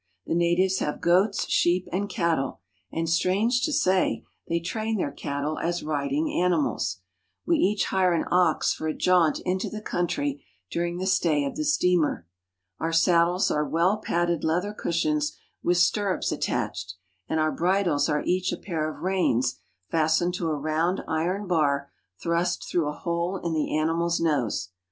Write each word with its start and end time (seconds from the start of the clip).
The 0.25 0.33
natives 0.33 0.79
have 0.79 0.99
goats, 0.99 1.47
sheep, 1.47 1.87
and 1.91 2.09
cattle; 2.09 2.61
and, 2.91 3.07
strange 3.07 3.61
to 3.65 3.71
say, 3.71 4.23
they 4.47 4.59
train 4.59 4.97
their 4.97 5.11
cattle 5.11 5.59
as 5.59 5.83
riding 5.83 6.33
animals. 6.41 7.01
We 7.45 7.57
each 7.57 7.85
hire 7.85 8.11
an 8.13 8.25
ox 8.31 8.73
for 8.73 8.87
a 8.87 8.95
jaunt 8.95 9.39
into 9.45 9.69
the 9.69 9.79
country 9.79 10.43
during 10.71 10.97
the 10.97 11.05
stay 11.05 11.45
of 11.45 11.55
the 11.55 11.63
steamer. 11.63 12.25
Our 12.79 12.91
saddles 12.91 13.51
are 13.51 13.63
well 13.63 13.97
padded 13.97 14.43
leather 14.43 14.73
cushions 14.73 15.37
with 15.61 15.77
stirrups 15.77 16.31
attached, 16.31 16.95
and 17.29 17.39
our 17.39 17.51
bridles 17.51 18.09
are 18.09 18.23
each 18.23 18.51
a 18.51 18.57
pair 18.57 18.89
of 18.91 19.03
reins 19.03 19.59
fastened 19.91 20.33
to 20.33 20.47
a 20.47 20.55
round 20.55 21.01
iron 21.07 21.45
bar 21.45 21.91
thrust 22.19 22.67
through 22.67 22.87
a 22.87 22.91
hole 22.97 23.37
in 23.43 23.53
the 23.53 23.77
animal's 23.77 24.19
nose. 24.19 24.69